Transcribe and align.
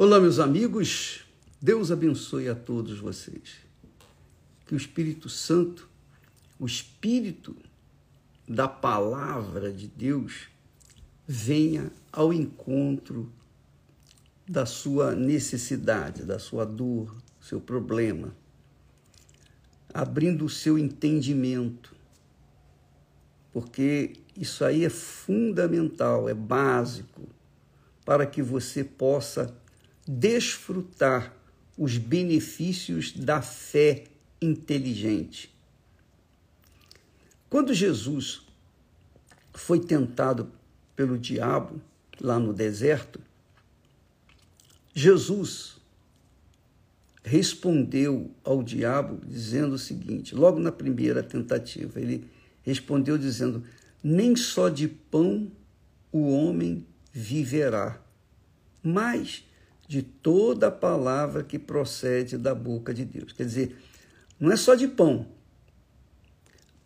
Olá, 0.00 0.20
meus 0.20 0.38
amigos. 0.38 1.26
Deus 1.60 1.90
abençoe 1.90 2.48
a 2.48 2.54
todos 2.54 3.00
vocês. 3.00 3.56
Que 4.64 4.72
o 4.72 4.76
Espírito 4.76 5.28
Santo, 5.28 5.88
o 6.56 6.66
Espírito 6.66 7.56
da 8.48 8.68
palavra 8.68 9.72
de 9.72 9.88
Deus, 9.88 10.50
venha 11.26 11.90
ao 12.12 12.32
encontro 12.32 13.28
da 14.48 14.64
sua 14.64 15.16
necessidade, 15.16 16.22
da 16.22 16.38
sua 16.38 16.64
dor, 16.64 17.16
seu 17.40 17.60
problema, 17.60 18.32
abrindo 19.92 20.44
o 20.44 20.48
seu 20.48 20.78
entendimento, 20.78 21.92
porque 23.52 24.12
isso 24.36 24.64
aí 24.64 24.84
é 24.84 24.90
fundamental, 24.90 26.28
é 26.28 26.34
básico 26.34 27.28
para 28.04 28.24
que 28.24 28.40
você 28.40 28.84
possa 28.84 29.52
desfrutar 30.08 31.36
os 31.76 31.98
benefícios 31.98 33.12
da 33.12 33.42
fé 33.42 34.04
inteligente. 34.40 35.54
Quando 37.50 37.74
Jesus 37.74 38.42
foi 39.52 39.80
tentado 39.80 40.50
pelo 40.96 41.18
diabo 41.18 41.80
lá 42.20 42.38
no 42.38 42.54
deserto, 42.54 43.20
Jesus 44.94 45.76
respondeu 47.22 48.30
ao 48.42 48.62
diabo 48.62 49.20
dizendo 49.26 49.74
o 49.74 49.78
seguinte: 49.78 50.34
logo 50.34 50.58
na 50.58 50.72
primeira 50.72 51.22
tentativa, 51.22 52.00
ele 52.00 52.28
respondeu 52.62 53.18
dizendo: 53.18 53.62
Nem 54.02 54.34
só 54.34 54.68
de 54.68 54.88
pão 54.88 55.50
o 56.10 56.32
homem 56.32 56.86
viverá, 57.12 58.00
mas 58.82 59.44
de 59.88 60.02
toda 60.02 60.70
palavra 60.70 61.42
que 61.42 61.58
procede 61.58 62.36
da 62.36 62.54
boca 62.54 62.92
de 62.92 63.06
Deus. 63.06 63.32
Quer 63.32 63.44
dizer, 63.44 63.76
não 64.38 64.52
é 64.52 64.56
só 64.56 64.74
de 64.74 64.86
pão, 64.86 65.26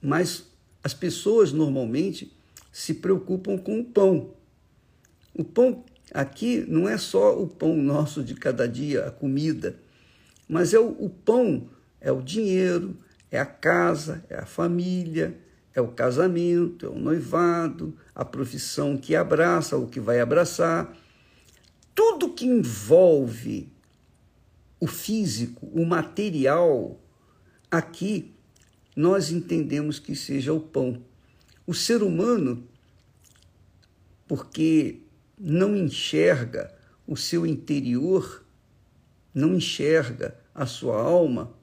mas 0.00 0.47
as 0.84 0.94
pessoas 0.94 1.53
normalmente 1.53 2.33
se 2.70 2.94
preocupam 2.94 3.59
com 3.59 3.81
o 3.81 3.84
pão. 3.84 4.34
O 5.34 5.42
pão 5.42 5.84
aqui 6.14 6.64
não 6.69 6.89
é 6.89 6.97
só 6.97 7.36
o 7.36 7.48
pão 7.48 7.77
nosso 7.77 8.22
de 8.22 8.34
cada 8.34 8.69
dia, 8.69 9.06
a 9.06 9.11
comida, 9.11 9.77
mas 10.48 10.72
é 10.72 10.78
o, 10.78 10.91
o 10.91 11.11
pão, 11.11 11.69
é 12.00 12.12
o 12.12 12.22
dinheiro, 12.22 12.97
é 13.33 13.41
a 13.41 13.47
casa, 13.47 14.25
é 14.28 14.37
a 14.37 14.47
família, 14.47 15.37
é 15.75 15.81
o 15.81 15.89
casamento, 15.89 16.87
é 16.87 16.89
o 16.89 16.98
noivado, 16.98 17.97
a 18.14 18.25
profissão 18.25 18.97
que 18.97 19.16
abraça 19.16 19.77
ou 19.77 19.89
que 19.89 19.98
vai 19.98 20.20
abraçar. 20.20 20.94
Que 22.43 22.48
envolve 22.48 23.73
o 24.81 24.89
físico, 24.89 25.65
o 25.73 25.87
material, 25.87 27.01
aqui 27.71 28.34
nós 28.97 29.31
entendemos 29.31 30.01
que 30.01 30.17
seja 30.17 30.53
o 30.53 30.59
pão. 30.59 31.01
O 31.65 31.73
ser 31.73 32.03
humano, 32.03 32.67
porque 34.27 35.03
não 35.39 35.77
enxerga 35.77 36.77
o 37.07 37.17
seu 37.17 37.47
interior, 37.47 38.45
não 39.33 39.55
enxerga 39.55 40.37
a 40.53 40.67
sua 40.67 41.01
alma, 41.01 41.55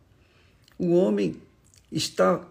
o 0.77 0.93
homem 0.93 1.41
está 1.91 2.49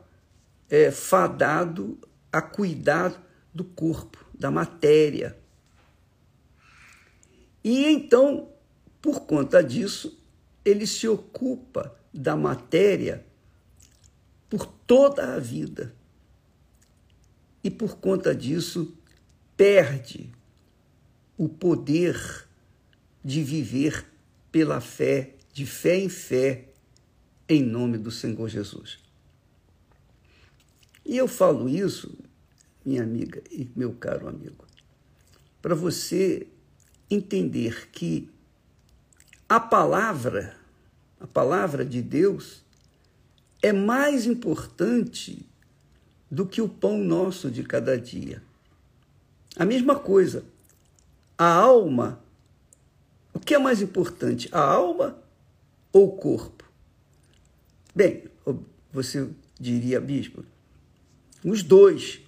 é, 0.68 0.90
fadado 0.90 1.98
a 2.30 2.42
cuidar 2.42 3.26
do 3.54 3.64
corpo, 3.64 4.22
da 4.38 4.50
matéria. 4.50 5.34
E 7.62 7.86
então, 7.86 8.48
por 9.00 9.20
conta 9.20 9.62
disso, 9.62 10.18
ele 10.64 10.86
se 10.86 11.08
ocupa 11.08 11.94
da 12.12 12.36
matéria 12.36 13.24
por 14.48 14.66
toda 14.66 15.34
a 15.34 15.38
vida. 15.38 15.94
E 17.62 17.70
por 17.70 17.96
conta 17.98 18.34
disso, 18.34 18.96
perde 19.56 20.32
o 21.36 21.48
poder 21.48 22.46
de 23.24 23.42
viver 23.42 24.06
pela 24.50 24.80
fé, 24.80 25.34
de 25.52 25.66
fé 25.66 25.96
em 25.98 26.08
fé, 26.08 26.68
em 27.48 27.62
nome 27.62 27.98
do 27.98 28.10
Senhor 28.10 28.48
Jesus. 28.48 28.98
E 31.04 31.16
eu 31.16 31.26
falo 31.26 31.68
isso, 31.68 32.18
minha 32.84 33.02
amiga 33.02 33.42
e 33.50 33.68
meu 33.74 33.94
caro 33.94 34.28
amigo, 34.28 34.66
para 35.60 35.74
você 35.74 36.46
entender 37.10 37.88
que 37.90 38.28
a 39.48 39.58
palavra, 39.58 40.56
a 41.20 41.26
palavra 41.26 41.84
de 41.84 42.02
Deus, 42.02 42.62
é 43.62 43.72
mais 43.72 44.26
importante 44.26 45.46
do 46.30 46.46
que 46.46 46.60
o 46.60 46.68
pão 46.68 46.98
nosso 46.98 47.50
de 47.50 47.62
cada 47.62 47.98
dia. 47.98 48.42
A 49.56 49.64
mesma 49.64 49.98
coisa, 49.98 50.44
a 51.36 51.50
alma, 51.50 52.20
o 53.32 53.40
que 53.40 53.54
é 53.54 53.58
mais 53.58 53.80
importante, 53.80 54.48
a 54.52 54.60
alma 54.60 55.18
ou 55.92 56.08
o 56.08 56.16
corpo? 56.16 56.64
Bem, 57.94 58.24
você 58.92 59.28
diria, 59.58 60.00
bispo, 60.00 60.44
os 61.44 61.62
dois. 61.62 62.20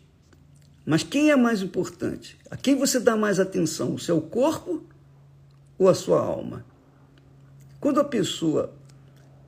Mas 0.90 1.04
quem 1.04 1.30
é 1.30 1.36
mais 1.36 1.62
importante? 1.62 2.36
A 2.50 2.56
quem 2.56 2.74
você 2.74 2.98
dá 2.98 3.16
mais 3.16 3.38
atenção? 3.38 3.94
O 3.94 3.98
seu 4.00 4.20
corpo 4.20 4.82
ou 5.78 5.88
a 5.88 5.94
sua 5.94 6.20
alma? 6.20 6.66
Quando 7.78 8.00
a 8.00 8.04
pessoa 8.04 8.74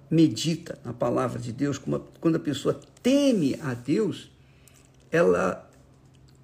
medita 0.08 0.78
na 0.84 0.92
palavra 0.92 1.40
de 1.40 1.52
Deus, 1.52 1.78
quando 2.20 2.36
a 2.36 2.38
pessoa 2.38 2.80
teme 3.02 3.58
a 3.60 3.74
Deus, 3.74 4.30
ela 5.10 5.68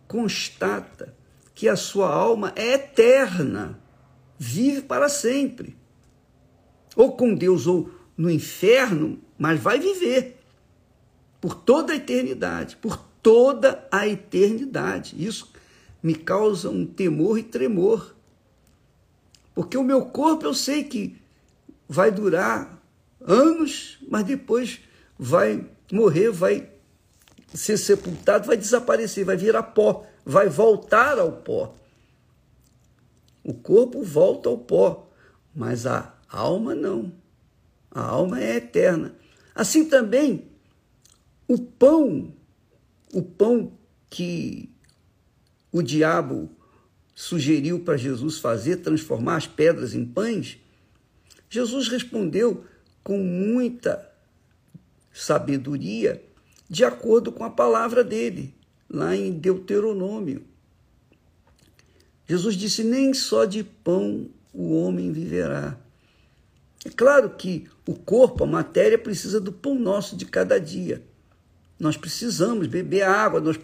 constata 0.09 1.15
que 1.55 1.69
a 1.69 1.77
sua 1.77 2.13
alma 2.13 2.53
é 2.57 2.73
eterna, 2.73 3.79
vive 4.37 4.83
para 4.83 5.09
sempre. 5.09 5.77
Ou 6.97 7.13
com 7.13 7.37
Deus 7.37 7.69
ou 7.69 7.89
no 8.17 8.29
inferno, 8.29 9.21
mas 9.39 9.61
vai 9.61 9.79
viver 9.79 10.41
por 11.41 11.55
toda 11.55 11.93
a 11.93 11.97
eternidade, 11.97 12.75
por 12.75 13.08
toda 13.29 13.87
a 13.93 14.09
eternidade. 14.09 15.15
Isso 15.23 15.53
me 16.03 16.15
causa 16.15 16.71
um 16.71 16.87
temor 16.87 17.39
e 17.39 17.43
tremor. 17.43 18.17
Porque 19.55 19.77
o 19.77 19.85
meu 19.85 20.07
corpo 20.07 20.47
eu 20.47 20.55
sei 20.55 20.83
que 20.85 21.21
vai 21.87 22.11
durar 22.11 22.83
anos, 23.21 23.99
mas 24.09 24.25
depois 24.25 24.81
vai 25.19 25.63
morrer, 25.93 26.31
vai 26.31 26.71
ser 27.53 27.77
sepultado, 27.77 28.47
vai 28.47 28.57
desaparecer, 28.57 29.27
vai 29.27 29.37
virar 29.37 29.63
pó, 29.63 30.07
vai 30.25 30.49
voltar 30.49 31.19
ao 31.19 31.33
pó. 31.33 31.75
O 33.45 33.53
corpo 33.53 34.03
volta 34.03 34.49
ao 34.49 34.57
pó, 34.57 35.07
mas 35.55 35.85
a 35.85 36.15
alma 36.31 36.75
não. 36.75 37.13
A 37.91 38.01
alma 38.01 38.41
é 38.41 38.57
eterna. 38.57 39.15
Assim 39.55 39.85
também, 39.85 40.49
o 41.47 41.59
pão 41.59 42.38
o 43.13 43.23
pão 43.23 43.73
que 44.11 44.71
o 45.73 45.83
diabo 45.83 46.51
sugeriu 47.15 47.81
para 47.81 47.97
Jesus 47.97 48.39
fazer, 48.39 48.77
transformar 48.77 49.37
as 49.37 49.47
pedras 49.47 49.95
em 49.95 50.05
pães, 50.05 50.59
Jesus 51.51 51.89
respondeu 51.89 52.65
com 53.03 53.19
muita 53.19 54.09
sabedoria, 55.13 56.23
de 56.69 56.85
acordo 56.85 57.33
com 57.33 57.43
a 57.43 57.51
palavra 57.51 58.05
dele, 58.05 58.55
lá 58.89 59.17
em 59.17 59.33
Deuteronômio. 59.33 60.45
Jesus 62.29 62.55
disse: 62.55 62.85
Nem 62.85 63.15
só 63.15 63.47
de 63.47 63.65
pão 63.65 64.29
o 64.53 64.75
homem 64.79 65.11
viverá. 65.11 65.79
É 66.85 66.91
claro 66.91 67.31
que 67.31 67.67
o 67.87 67.95
corpo, 67.95 68.45
a 68.45 68.47
matéria, 68.47 68.99
precisa 68.99 69.41
do 69.41 69.53
pão 69.53 69.75
nosso 69.75 70.15
de 70.17 70.27
cada 70.27 70.61
dia. 70.61 71.03
Nós 71.79 71.97
precisamos 71.97 72.67
beber 72.67 73.03
água, 73.03 73.41
nós 73.41 73.57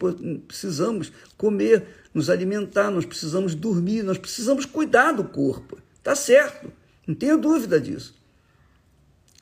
precisamos 0.46 1.10
comer, 1.36 1.84
nos 2.14 2.30
alimentar, 2.30 2.90
nós 2.90 3.04
precisamos 3.04 3.54
dormir, 3.54 4.02
nós 4.02 4.18
precisamos 4.18 4.64
cuidar 4.64 5.12
do 5.12 5.24
corpo. 5.24 5.78
Tá 6.02 6.14
certo, 6.14 6.72
não 7.06 7.14
tenho 7.14 7.38
dúvida 7.38 7.80
disso. 7.80 8.14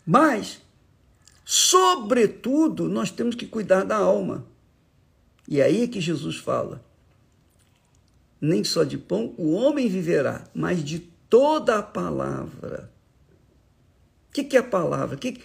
Mas, 0.07 0.61
sobretudo, 1.45 2.89
nós 2.89 3.11
temos 3.11 3.35
que 3.35 3.47
cuidar 3.47 3.85
da 3.85 3.97
alma. 3.97 4.47
E 5.47 5.61
é 5.61 5.65
aí 5.65 5.87
que 5.87 6.01
Jesus 6.01 6.37
fala: 6.37 6.83
nem 8.41 8.65
só 8.65 8.85
de 8.85 8.97
pão 8.97 9.35
o 9.37 9.53
homem 9.53 9.89
viverá, 9.89 10.45
mas 10.55 10.83
de 10.83 10.99
toda 11.29 11.79
a 11.79 11.83
palavra. 11.83 12.91
O 14.29 14.33
que, 14.33 14.45
que 14.45 14.57
é 14.57 14.61
a 14.61 14.65
palavra? 14.65 15.17
O 15.17 15.19
que, 15.19 15.41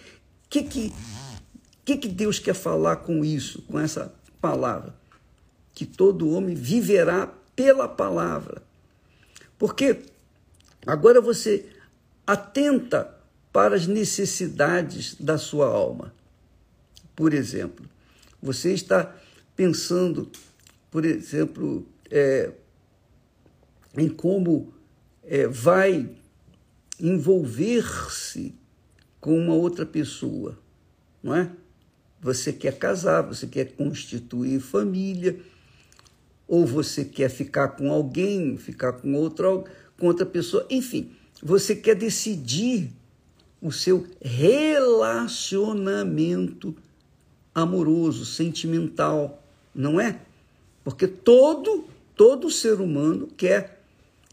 que, 0.48 0.62
que 0.62 0.92
que, 1.88 1.96
que 1.96 2.08
Deus 2.08 2.38
quer 2.38 2.54
falar 2.54 2.96
com 2.96 3.24
isso, 3.24 3.62
com 3.62 3.78
essa 3.78 4.12
palavra? 4.42 4.94
Que 5.72 5.86
todo 5.86 6.28
homem 6.28 6.54
viverá 6.54 7.32
pela 7.56 7.88
palavra. 7.88 8.62
Porque 9.56 10.02
agora 10.86 11.18
você 11.18 11.66
atenta 12.26 13.14
para 13.50 13.74
as 13.74 13.86
necessidades 13.86 15.14
da 15.14 15.38
sua 15.38 15.66
alma. 15.66 16.12
Por 17.16 17.32
exemplo, 17.32 17.86
você 18.40 18.74
está 18.74 19.16
pensando, 19.56 20.30
por 20.90 21.06
exemplo, 21.06 21.86
é, 22.10 22.52
em 23.96 24.10
como 24.10 24.74
é, 25.24 25.46
vai 25.46 26.10
envolver-se 27.00 28.54
com 29.20 29.38
uma 29.38 29.54
outra 29.54 29.86
pessoa, 29.86 30.58
não 31.22 31.34
é? 31.34 31.50
Você 32.20 32.52
quer 32.52 32.78
casar, 32.78 33.22
você 33.22 33.46
quer 33.46 33.72
constituir 33.72 34.60
família, 34.60 35.38
ou 36.48 36.66
você 36.66 37.04
quer 37.04 37.28
ficar 37.28 37.68
com 37.68 37.92
alguém, 37.92 38.56
ficar 38.56 38.94
com 38.94 39.14
outra, 39.14 39.46
com 39.98 40.06
outra 40.06 40.24
pessoa, 40.24 40.66
enfim, 40.70 41.12
você 41.42 41.76
quer 41.76 41.94
decidir 41.94 42.90
o 43.60 43.70
seu 43.70 44.06
relacionamento 44.20 46.74
amoroso, 47.54 48.24
sentimental, 48.24 49.44
não 49.74 50.00
é? 50.00 50.18
Porque 50.82 51.06
todo 51.06 51.84
todo 52.16 52.50
ser 52.50 52.80
humano 52.80 53.28
quer 53.36 53.76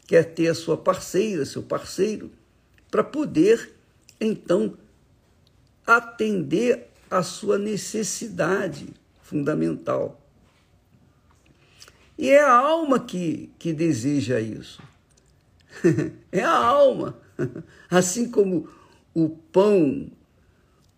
quer 0.07 0.23
ter 0.23 0.47
a 0.47 0.55
sua 0.55 0.77
parceira, 0.77 1.45
seu 1.45 1.63
parceiro, 1.63 2.31
para 2.89 3.03
poder 3.03 3.73
então 4.21 4.77
atender 5.85 6.87
a 7.09 7.23
sua 7.23 7.57
necessidade 7.57 8.87
fundamental. 9.21 10.21
E 12.17 12.29
é 12.29 12.41
a 12.41 12.53
alma 12.53 12.99
que, 12.99 13.51
que 13.59 13.73
deseja 13.73 14.39
isso. 14.39 14.81
é 16.31 16.41
a 16.41 16.55
alma. 16.55 17.17
Assim 17.89 18.29
como 18.29 18.69
o 19.13 19.29
pão 19.29 20.09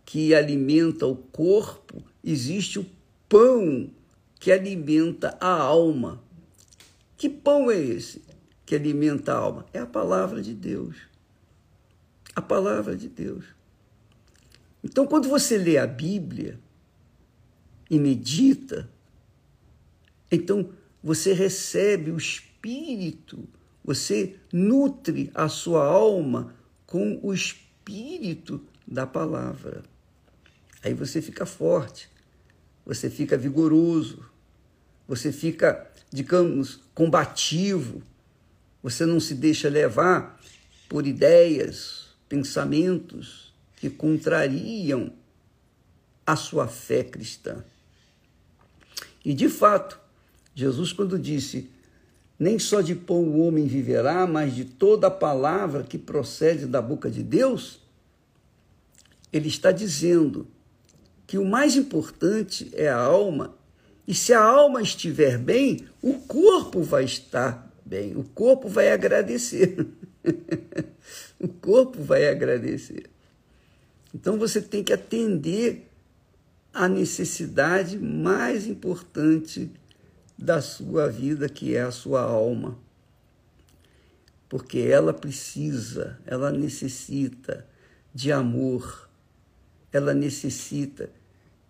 que 0.05 0.33
alimenta 0.33 1.05
o 1.05 1.15
corpo, 1.15 2.03
existe 2.23 2.79
o 2.79 2.85
pão 3.27 3.89
que 4.39 4.51
alimenta 4.51 5.35
a 5.39 5.49
alma. 5.49 6.21
Que 7.17 7.27
pão 7.27 7.71
é 7.71 7.79
esse 7.79 8.21
que 8.65 8.75
alimenta 8.75 9.33
a 9.33 9.37
alma? 9.37 9.65
É 9.73 9.79
a 9.79 9.87
palavra 9.87 10.41
de 10.41 10.53
Deus. 10.53 10.95
A 12.35 12.41
palavra 12.41 12.95
de 12.95 13.07
Deus. 13.07 13.56
Então, 14.83 15.05
quando 15.05 15.27
você 15.27 15.57
lê 15.57 15.77
a 15.77 15.87
Bíblia 15.87 16.59
e 17.89 17.99
medita, 17.99 18.89
então 20.31 20.69
você 21.01 21.33
recebe 21.33 22.11
o 22.11 22.17
Espírito, 22.17 23.47
você 23.83 24.35
nutre 24.51 25.31
a 25.33 25.47
sua 25.47 25.85
alma 25.85 26.55
com 26.85 27.19
o 27.23 27.33
Espírito 27.33 28.63
da 28.85 29.07
palavra. 29.07 29.83
Aí 30.83 30.93
você 30.93 31.21
fica 31.21 31.45
forte, 31.45 32.09
você 32.85 33.09
fica 33.09 33.37
vigoroso, 33.37 34.29
você 35.07 35.31
fica, 35.31 35.89
digamos, 36.11 36.81
combativo, 36.93 38.01
você 38.83 39.05
não 39.05 39.19
se 39.19 39.33
deixa 39.33 39.69
levar 39.69 40.39
por 40.87 41.07
ideias, 41.07 42.15
pensamentos 42.29 43.46
que 43.77 43.89
contrariam 43.89 45.13
a 46.25 46.35
sua 46.35 46.67
fé 46.67 47.03
cristã. 47.03 47.63
E 49.23 49.33
de 49.33 49.47
fato, 49.47 49.99
Jesus, 50.53 50.91
quando 50.91 51.17
disse: 51.17 51.69
Nem 52.37 52.59
só 52.59 52.81
de 52.81 52.95
pão 52.95 53.23
o 53.23 53.39
homem 53.39 53.65
viverá, 53.65 54.27
mas 54.27 54.53
de 54.53 54.65
toda 54.65 55.07
a 55.07 55.11
palavra 55.11 55.83
que 55.83 55.97
procede 55.97 56.65
da 56.65 56.81
boca 56.81 57.09
de 57.09 57.23
Deus, 57.23 57.79
ele 59.31 59.47
está 59.47 59.71
dizendo 59.71 60.47
que 61.25 61.37
o 61.37 61.45
mais 61.45 61.75
importante 61.75 62.71
é 62.73 62.89
a 62.89 62.97
alma, 62.97 63.55
e 64.07 64.13
se 64.13 64.33
a 64.33 64.41
alma 64.41 64.81
estiver 64.81 65.37
bem, 65.37 65.85
o 66.01 66.13
corpo 66.13 66.81
vai 66.81 67.03
estar 67.03 67.69
bem, 67.85 68.15
o 68.15 68.23
corpo 68.23 68.69
vai 68.69 68.91
agradecer. 68.91 69.85
o 71.39 71.47
corpo 71.49 72.01
vai 72.01 72.29
agradecer. 72.29 73.09
Então 74.13 74.37
você 74.37 74.61
tem 74.61 74.83
que 74.83 74.93
atender 74.93 75.89
a 76.73 76.87
necessidade 76.87 77.97
mais 77.97 78.67
importante 78.67 79.71
da 80.37 80.61
sua 80.61 81.09
vida, 81.09 81.49
que 81.49 81.75
é 81.75 81.81
a 81.81 81.91
sua 81.91 82.21
alma. 82.21 82.77
Porque 84.47 84.79
ela 84.79 85.13
precisa, 85.13 86.19
ela 86.25 86.51
necessita 86.51 87.65
de 88.13 88.31
amor, 88.31 89.09
ela 89.91 90.13
necessita 90.13 91.09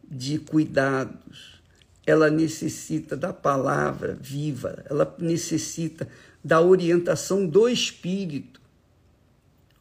de 0.03 0.39
cuidados, 0.39 1.61
ela 2.05 2.29
necessita 2.29 3.17
da 3.17 3.33
palavra 3.33 4.17
viva, 4.19 4.83
ela 4.89 5.15
necessita 5.19 6.07
da 6.43 6.61
orientação 6.61 7.45
do 7.45 7.67
Espírito. 7.67 8.61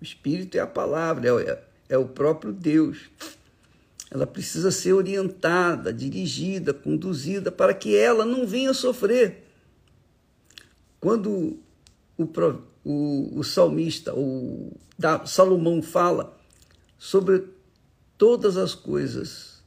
O 0.00 0.04
Espírito 0.04 0.56
é 0.56 0.60
a 0.60 0.66
palavra, 0.66 1.28
é, 1.42 1.62
é 1.88 1.96
o 1.96 2.06
próprio 2.06 2.52
Deus 2.52 3.10
ela 4.10 4.26
precisa 4.26 4.70
ser 4.70 4.92
orientada, 4.92 5.92
dirigida, 5.92 6.72
conduzida 6.72 7.50
para 7.50 7.74
que 7.74 7.96
ela 7.96 8.24
não 8.24 8.46
venha 8.46 8.72
sofrer. 8.72 9.44
Quando 11.00 11.58
o, 12.16 12.28
o, 12.84 13.38
o 13.38 13.44
salmista, 13.44 14.14
o 14.14 14.72
da, 14.98 15.26
Salomão 15.26 15.82
fala 15.82 16.36
sobre 16.96 17.44
todas 18.16 18.56
as 18.56 18.74
coisas, 18.74 19.62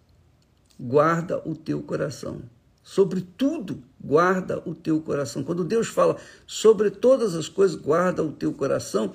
guarda 0.79 1.41
o 1.47 1.53
teu 1.55 1.81
coração. 1.83 2.41
Sobre 2.81 3.21
tudo, 3.21 3.83
guarda 4.01 4.63
o 4.65 4.73
teu 4.73 4.99
coração. 5.01 5.43
Quando 5.43 5.63
Deus 5.63 5.87
fala 5.89 6.17
sobre 6.47 6.89
todas 6.89 7.35
as 7.35 7.47
coisas, 7.47 7.75
guarda 7.75 8.23
o 8.23 8.31
teu 8.31 8.51
coração, 8.53 9.13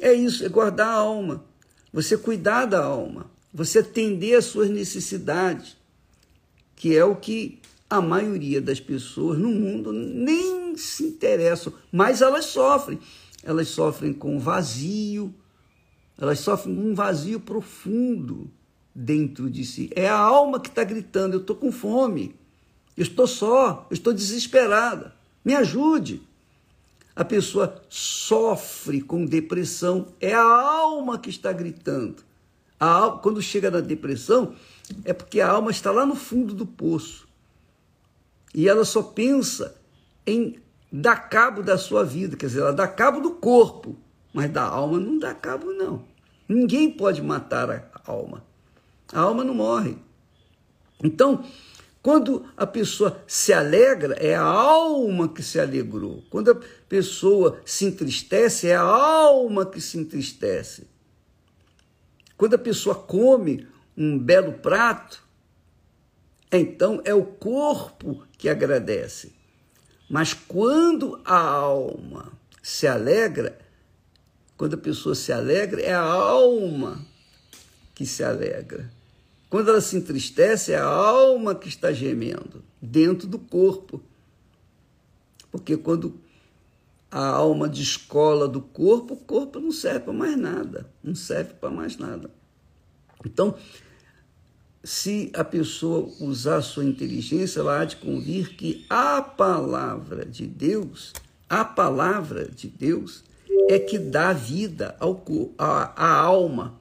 é 0.00 0.12
isso, 0.12 0.44
é 0.44 0.48
guardar 0.48 0.88
a 0.88 0.98
alma. 0.98 1.44
Você 1.96 2.14
cuidar 2.18 2.66
da 2.66 2.84
alma 2.84 3.24
você 3.54 3.78
atender 3.78 4.34
às 4.34 4.44
suas 4.44 4.68
necessidades, 4.68 5.78
que 6.74 6.94
é 6.94 7.02
o 7.02 7.16
que 7.16 7.58
a 7.88 8.02
maioria 8.02 8.60
das 8.60 8.78
pessoas 8.78 9.38
no 9.38 9.48
mundo 9.48 9.94
nem 9.94 10.76
se 10.76 11.04
interessam, 11.04 11.72
mas 11.90 12.20
elas 12.20 12.44
sofrem. 12.44 12.98
Elas 13.42 13.68
sofrem 13.68 14.12
com 14.12 14.38
vazio, 14.38 15.34
elas 16.18 16.40
sofrem 16.40 16.78
um 16.78 16.94
vazio 16.94 17.40
profundo 17.40 18.50
dentro 18.94 19.48
de 19.48 19.64
si. 19.64 19.88
É 19.96 20.06
a 20.06 20.18
alma 20.18 20.60
que 20.60 20.68
está 20.68 20.84
gritando: 20.84 21.32
eu 21.32 21.40
estou 21.40 21.56
com 21.56 21.72
fome, 21.72 22.34
eu 22.94 23.04
estou 23.04 23.26
só, 23.26 23.86
eu 23.88 23.94
estou 23.94 24.12
desesperada, 24.12 25.14
me 25.42 25.54
ajude. 25.54 26.20
A 27.16 27.24
pessoa 27.24 27.82
sofre 27.88 29.00
com 29.00 29.24
depressão, 29.24 30.08
é 30.20 30.34
a 30.34 30.42
alma 30.42 31.18
que 31.18 31.30
está 31.30 31.50
gritando. 31.50 32.22
A, 32.78 33.18
quando 33.22 33.40
chega 33.40 33.70
na 33.70 33.80
depressão, 33.80 34.54
é 35.02 35.14
porque 35.14 35.40
a 35.40 35.48
alma 35.48 35.70
está 35.70 35.90
lá 35.90 36.04
no 36.04 36.14
fundo 36.14 36.52
do 36.52 36.66
poço. 36.66 37.26
E 38.54 38.68
ela 38.68 38.84
só 38.84 39.02
pensa 39.02 39.74
em 40.26 40.60
dar 40.92 41.30
cabo 41.30 41.62
da 41.62 41.78
sua 41.78 42.04
vida, 42.04 42.36
quer 42.36 42.46
dizer, 42.46 42.60
ela 42.60 42.72
dá 42.72 42.86
cabo 42.86 43.20
do 43.20 43.30
corpo, 43.30 43.96
mas 44.32 44.50
da 44.50 44.62
alma 44.62 45.00
não 45.00 45.18
dá 45.18 45.34
cabo, 45.34 45.72
não. 45.72 46.04
Ninguém 46.46 46.90
pode 46.90 47.22
matar 47.22 47.70
a 47.70 48.10
alma. 48.10 48.44
A 49.10 49.20
alma 49.20 49.42
não 49.42 49.54
morre. 49.54 49.96
Então, 51.02 51.44
quando 52.06 52.46
a 52.56 52.64
pessoa 52.64 53.20
se 53.26 53.52
alegra, 53.52 54.14
é 54.20 54.32
a 54.32 54.40
alma 54.40 55.28
que 55.28 55.42
se 55.42 55.58
alegrou. 55.58 56.22
Quando 56.30 56.52
a 56.52 56.60
pessoa 56.88 57.60
se 57.64 57.84
entristece, 57.84 58.68
é 58.68 58.76
a 58.76 58.80
alma 58.80 59.66
que 59.66 59.80
se 59.80 59.98
entristece. 59.98 60.86
Quando 62.36 62.54
a 62.54 62.58
pessoa 62.58 62.94
come 62.94 63.66
um 63.96 64.16
belo 64.16 64.52
prato, 64.52 65.20
então 66.52 67.02
é 67.04 67.12
o 67.12 67.24
corpo 67.24 68.24
que 68.38 68.48
agradece. 68.48 69.32
Mas 70.08 70.32
quando 70.32 71.20
a 71.24 71.40
alma 71.40 72.32
se 72.62 72.86
alegra, 72.86 73.58
quando 74.56 74.74
a 74.74 74.78
pessoa 74.78 75.16
se 75.16 75.32
alegra, 75.32 75.80
é 75.80 75.92
a 75.92 76.04
alma 76.04 77.04
que 77.96 78.06
se 78.06 78.22
alegra. 78.22 78.94
Quando 79.48 79.70
ela 79.70 79.80
se 79.80 79.96
entristece, 79.96 80.72
é 80.72 80.76
a 80.76 80.84
alma 80.84 81.54
que 81.54 81.68
está 81.68 81.92
gemendo 81.92 82.62
dentro 82.80 83.28
do 83.28 83.38
corpo. 83.38 84.00
Porque 85.50 85.76
quando 85.76 86.18
a 87.10 87.26
alma 87.26 87.68
descola 87.68 88.48
do 88.48 88.60
corpo, 88.60 89.14
o 89.14 89.16
corpo 89.16 89.60
não 89.60 89.70
serve 89.70 90.00
para 90.00 90.12
mais 90.12 90.36
nada, 90.36 90.90
não 91.02 91.14
serve 91.14 91.54
para 91.54 91.70
mais 91.70 91.96
nada. 91.96 92.30
Então, 93.24 93.56
se 94.82 95.30
a 95.34 95.42
pessoa 95.42 96.12
usar 96.20 96.56
a 96.56 96.62
sua 96.62 96.84
inteligência, 96.84 97.60
ela 97.60 97.80
há 97.80 97.84
de 97.84 97.96
convir 97.96 98.56
que 98.56 98.84
a 98.88 99.20
palavra 99.22 100.24
de 100.24 100.46
Deus, 100.46 101.12
a 101.48 101.64
palavra 101.64 102.46
de 102.46 102.68
Deus, 102.68 103.24
é 103.68 103.78
que 103.78 103.98
dá 103.98 104.32
vida 104.32 104.94
ao 105.00 105.24
à, 105.58 105.92
à 105.96 106.20
alma. 106.20 106.78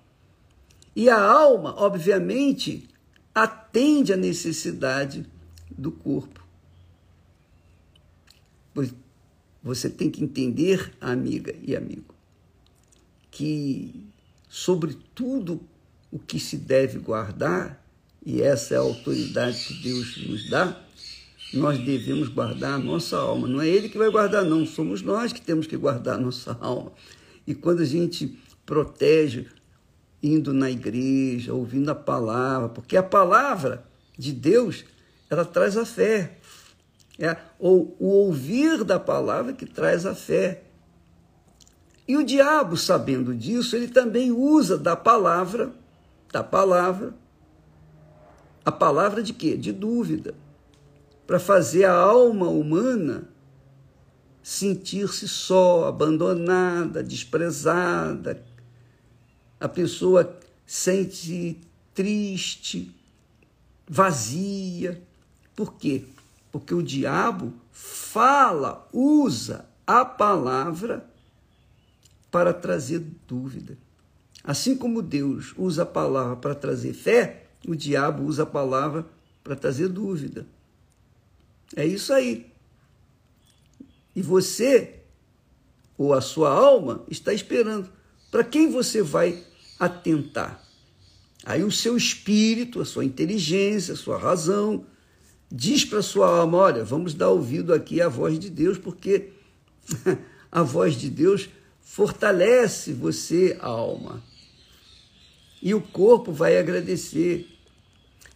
E 0.96 1.10
a 1.10 1.22
alma, 1.22 1.76
obviamente, 1.78 2.88
atende 3.34 4.14
à 4.14 4.18
necessidade 4.18 5.26
do 5.70 5.92
corpo. 5.92 6.46
Pois 8.74 8.94
você 9.62 9.90
tem 9.90 10.10
que 10.10 10.24
entender, 10.24 10.94
amiga 11.02 11.54
e 11.62 11.76
amigo, 11.76 12.14
que 13.32 14.08
sobre 14.48 14.94
tudo 15.14 15.60
o 16.12 16.20
que 16.20 16.40
se 16.40 16.56
deve 16.56 17.00
guardar, 17.00 17.84
e 18.26 18.42
essa 18.42 18.76
é 18.76 18.78
a 18.78 18.82
autoridade 18.82 19.66
que 19.66 19.84
Deus 19.84 20.28
nos 20.28 20.50
dá, 20.50 20.82
nós 21.54 21.78
devemos 21.80 22.30
guardar 22.30 22.74
a 22.74 22.80
nossa 22.80 23.18
alma. 23.18 23.48
Não 23.48 23.62
é 23.62 23.68
Ele 23.68 23.90
que 23.90 23.98
vai 23.98 24.10
guardar, 24.10 24.46
não, 24.46 24.66
somos 24.66 25.02
nós 25.02 25.34
que 25.34 25.42
temos 25.42 25.68
que 25.68 25.76
guardar 25.76 26.16
a 26.16 26.22
nossa 26.22 26.58
alma. 26.62 26.92
E 27.46 27.54
quando 27.54 27.82
a 27.82 27.86
gente 27.86 28.40
protege, 28.66 29.48
indo 30.26 30.54
na 30.54 30.70
igreja, 30.70 31.54
ouvindo 31.54 31.90
a 31.90 31.96
palavra, 31.96 32.70
porque 32.70 32.98
a 32.98 33.04
palavra 33.04 33.86
de 34.18 34.32
Deus, 34.32 34.86
ela 35.30 35.46
traz 35.46 35.78
a 35.78 35.86
fé. 35.86 36.38
É, 37.18 37.38
ou 37.58 37.96
o 37.98 38.08
ouvir 38.08 38.84
da 38.84 39.00
palavra 39.00 39.54
que 39.54 39.66
traz 39.66 40.06
a 40.06 40.14
fé. 40.14 40.64
E 42.08 42.18
o 42.18 42.24
diabo, 42.24 42.76
sabendo 42.76 43.34
disso, 43.34 43.76
ele 43.76 43.88
também 43.88 44.32
usa 44.32 44.78
da 44.78 44.96
palavra, 44.96 45.72
da 46.32 46.44
palavra, 46.44 47.14
a 48.66 48.72
palavra 48.72 49.24
de 49.24 49.32
quê? 49.32 49.56
De 49.56 49.72
dúvida 49.72 50.36
para 51.26 51.40
fazer 51.40 51.86
a 51.86 51.94
alma 51.94 52.48
humana 52.50 53.28
sentir-se 54.44 55.28
só, 55.28 55.88
abandonada, 55.88 57.04
desprezada. 57.04 58.44
A 59.60 59.68
pessoa 59.70 60.38
sente 60.66 61.60
triste, 61.94 62.94
vazia. 63.88 65.02
Por 65.56 65.74
quê? 65.74 66.06
Porque 66.52 66.74
o 66.74 66.84
diabo 66.84 67.54
fala, 67.72 68.88
usa 68.92 69.66
a 69.86 70.04
palavra 70.04 71.06
para 72.32 72.54
trazer 72.54 73.00
dúvida. 73.28 73.78
Assim 74.44 74.76
como 74.78 75.02
Deus 75.02 75.54
usa 75.58 75.84
a 75.84 75.86
palavra 75.86 76.36
para 76.36 76.54
trazer 76.54 76.94
fé, 76.94 77.48
o 77.68 77.76
diabo 77.76 78.24
usa 78.24 78.44
a 78.44 78.46
palavra 78.46 79.06
para 79.44 79.56
trazer 79.56 79.88
dúvida. 79.88 80.46
É 81.76 81.86
isso 81.86 82.14
aí. 82.14 82.52
E 84.16 84.22
você, 84.22 85.00
ou 85.98 86.14
a 86.14 86.22
sua 86.22 86.50
alma, 86.50 87.04
está 87.10 87.34
esperando. 87.34 87.90
Para 88.36 88.44
quem 88.44 88.70
você 88.70 89.02
vai 89.02 89.42
atentar? 89.80 90.62
Aí 91.46 91.64
o 91.64 91.72
seu 91.72 91.96
espírito, 91.96 92.82
a 92.82 92.86
sua 92.86 93.06
inteligência, 93.06 93.94
a 93.94 93.98
sua 93.98 94.18
razão, 94.18 94.86
diz 95.50 95.86
para 95.86 96.00
a 96.00 96.04
sua 96.04 96.40
alma: 96.40 96.58
olha, 96.58 96.84
vamos 96.84 97.14
dar 97.14 97.30
ouvido 97.30 97.74
aqui 97.74 98.02
à 98.02 98.10
voz 98.10 98.38
de 98.38 98.50
Deus, 98.50 98.78
porque 98.78 99.32
a 100.52 100.62
voz 100.64 100.96
de 100.96 101.10
Deus 101.10 101.48
fortalece 101.82 102.92
você, 102.92 103.58
a 103.62 103.68
alma. 103.68 104.22
E 105.62 105.74
o 105.74 105.80
corpo 105.80 106.34
vai 106.34 106.58
agradecer. 106.58 107.48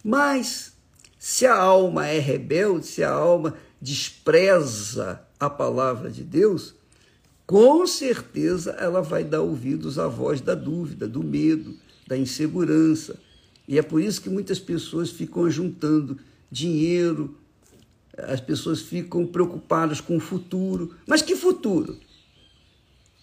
Mas 0.02 0.72
se 1.18 1.44
a 1.44 1.54
alma 1.54 2.06
é 2.06 2.18
rebelde, 2.18 2.86
se 2.86 3.04
a 3.04 3.10
alma 3.10 3.54
despreza 3.78 5.20
a 5.38 5.50
palavra 5.50 6.10
de 6.10 6.24
Deus, 6.24 6.74
com 7.50 7.84
certeza 7.84 8.76
ela 8.78 9.02
vai 9.02 9.24
dar 9.24 9.40
ouvidos 9.40 9.98
à 9.98 10.06
voz 10.06 10.40
da 10.40 10.54
dúvida, 10.54 11.08
do 11.08 11.20
medo, 11.20 11.74
da 12.06 12.16
insegurança. 12.16 13.18
E 13.66 13.76
é 13.76 13.82
por 13.82 14.00
isso 14.00 14.22
que 14.22 14.30
muitas 14.30 14.60
pessoas 14.60 15.10
ficam 15.10 15.50
juntando 15.50 16.16
dinheiro, 16.48 17.36
as 18.16 18.40
pessoas 18.40 18.82
ficam 18.82 19.26
preocupadas 19.26 20.00
com 20.00 20.16
o 20.16 20.20
futuro. 20.20 20.94
Mas 21.08 21.22
que 21.22 21.34
futuro? 21.34 21.98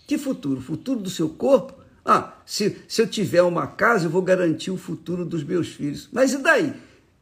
Que 0.05 0.17
futuro? 0.17 0.59
O 0.59 0.61
futuro 0.61 0.99
do 0.99 1.09
seu 1.09 1.29
corpo? 1.29 1.81
Ah, 2.03 2.33
se, 2.45 2.75
se 2.85 3.01
eu 3.01 3.07
tiver 3.07 3.43
uma 3.43 3.65
casa, 3.65 4.07
eu 4.07 4.09
vou 4.09 4.21
garantir 4.21 4.71
o 4.71 4.77
futuro 4.77 5.23
dos 5.23 5.41
meus 5.41 5.69
filhos. 5.69 6.09
Mas 6.11 6.33
e 6.33 6.39
daí? 6.39 6.73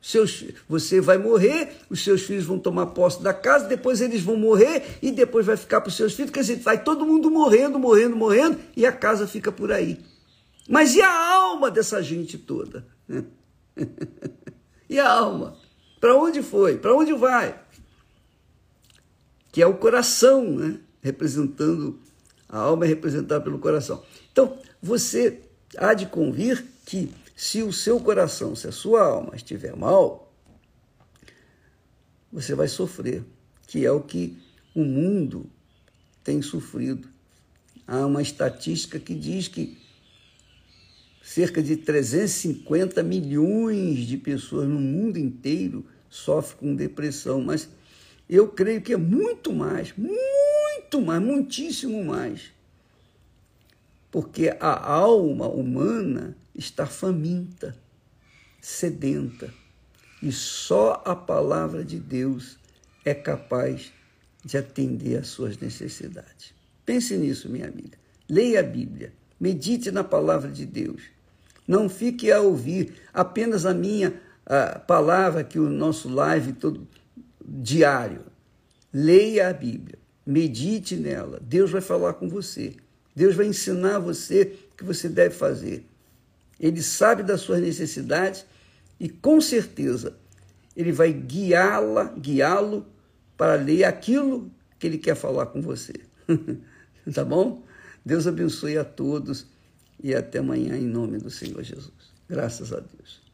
Seus, 0.07 0.43
você 0.69 1.01
vai 1.01 1.17
morrer, 1.17 1.77
os 1.89 2.03
seus 2.03 2.21
filhos 2.21 2.45
vão 2.45 2.59
tomar 2.59 2.85
posse 2.85 3.23
da 3.23 3.33
casa, 3.33 3.67
depois 3.67 4.01
eles 4.01 4.21
vão 4.21 4.37
morrer 4.37 4.99
e 5.01 5.11
depois 5.11 5.47
vai 5.47 5.57
ficar 5.57 5.81
para 5.81 5.89
os 5.89 5.97
seus 5.97 6.13
filhos. 6.13 6.29
Quer 6.29 6.41
dizer, 6.41 6.57
vai 6.57 6.83
todo 6.83 7.07
mundo 7.07 7.31
morrendo, 7.31 7.79
morrendo, 7.79 8.15
morrendo 8.15 8.59
e 8.77 8.85
a 8.85 8.91
casa 8.91 9.25
fica 9.25 9.51
por 9.51 9.71
aí. 9.71 9.99
Mas 10.69 10.93
e 10.93 11.01
a 11.01 11.33
alma 11.33 11.71
dessa 11.71 12.03
gente 12.03 12.37
toda? 12.37 12.85
e 14.87 14.99
a 14.99 15.09
alma? 15.09 15.57
Para 15.99 16.15
onde 16.15 16.43
foi? 16.43 16.77
Para 16.77 16.93
onde 16.93 17.11
vai? 17.13 17.59
Que 19.51 19.59
é 19.59 19.65
o 19.65 19.73
coração, 19.73 20.51
né? 20.51 20.77
representando, 21.01 21.99
a 22.47 22.59
alma 22.59 22.85
é 22.85 22.89
representada 22.89 23.43
pelo 23.43 23.57
coração. 23.57 24.03
Então, 24.31 24.55
você 24.79 25.41
há 25.75 25.95
de 25.95 26.05
convir 26.05 26.63
que 26.85 27.11
se 27.35 27.61
o 27.61 27.73
seu 27.73 27.99
coração, 27.99 28.55
se 28.55 28.67
a 28.67 28.71
sua 28.71 29.03
alma 29.03 29.35
estiver 29.35 29.75
mal, 29.75 30.33
você 32.31 32.55
vai 32.55 32.67
sofrer, 32.67 33.23
que 33.67 33.85
é 33.85 33.91
o 33.91 34.01
que 34.01 34.37
o 34.73 34.83
mundo 34.83 35.49
tem 36.23 36.41
sofrido. 36.41 37.09
Há 37.85 38.05
uma 38.05 38.21
estatística 38.21 38.99
que 38.99 39.13
diz 39.13 39.47
que 39.47 39.77
cerca 41.21 41.61
de 41.61 41.75
350 41.75 43.03
milhões 43.03 44.07
de 44.07 44.17
pessoas 44.17 44.67
no 44.67 44.79
mundo 44.79 45.17
inteiro 45.17 45.85
sofrem 46.09 46.57
com 46.57 46.75
depressão, 46.75 47.41
mas 47.41 47.67
eu 48.29 48.47
creio 48.47 48.81
que 48.81 48.93
é 48.93 48.97
muito 48.97 49.51
mais, 49.51 49.93
muito 49.97 51.01
mais, 51.01 51.21
muitíssimo 51.21 52.03
mais. 52.05 52.54
Porque 54.15 54.55
a 54.61 54.93
alma 54.93 55.45
humana 55.45 56.37
está 56.55 56.85
faminta, 56.85 57.75
sedenta, 58.61 59.53
e 60.23 60.31
só 60.31 61.03
a 61.03 61.13
palavra 61.13 61.83
de 61.83 61.99
Deus 61.99 62.57
é 63.03 63.13
capaz 63.13 63.91
de 64.41 64.57
atender 64.57 65.17
às 65.17 65.27
suas 65.27 65.57
necessidades. 65.57 66.53
Pense 66.85 67.17
nisso, 67.17 67.49
minha 67.49 67.67
amiga. 67.67 67.97
Leia 68.29 68.61
a 68.61 68.63
Bíblia, 68.63 69.11
medite 69.37 69.91
na 69.91 70.01
palavra 70.01 70.49
de 70.49 70.65
Deus. 70.65 71.01
Não 71.67 71.89
fique 71.89 72.31
a 72.31 72.39
ouvir 72.39 72.93
apenas 73.13 73.65
a 73.65 73.73
minha 73.73 74.21
a 74.45 74.79
palavra 74.79 75.43
que 75.43 75.59
o 75.59 75.69
nosso 75.69 76.07
live 76.07 76.53
todo 76.53 76.87
diário. 77.45 78.21
Leia 78.93 79.49
a 79.49 79.53
Bíblia, 79.53 79.99
medite 80.25 80.95
nela. 80.95 81.37
Deus 81.43 81.69
vai 81.69 81.81
falar 81.81 82.13
com 82.13 82.29
você. 82.29 82.77
Deus 83.15 83.35
vai 83.35 83.45
ensinar 83.47 83.99
você 83.99 84.57
o 84.73 84.75
que 84.75 84.83
você 84.83 85.07
deve 85.07 85.33
fazer. 85.33 85.85
Ele 86.59 86.81
sabe 86.81 87.23
das 87.23 87.41
suas 87.41 87.61
necessidades 87.61 88.45
e 88.99 89.09
com 89.09 89.39
certeza 89.39 90.17
ele 90.75 90.91
vai 90.91 91.13
guiá-la, 91.13 92.05
guiá-lo 92.17 92.85
para 93.37 93.55
ler 93.55 93.85
aquilo 93.85 94.51
que 94.77 94.87
ele 94.87 94.97
quer 94.97 95.15
falar 95.15 95.47
com 95.47 95.61
você. 95.61 95.93
tá 97.13 97.23
bom? 97.23 97.63
Deus 98.05 98.27
abençoe 98.27 98.77
a 98.77 98.83
todos 98.83 99.47
e 100.01 100.13
até 100.13 100.39
amanhã 100.39 100.75
em 100.77 100.85
nome 100.85 101.17
do 101.17 101.29
Senhor 101.29 101.63
Jesus. 101.63 102.13
Graças 102.27 102.73
a 102.73 102.79
Deus. 102.79 103.24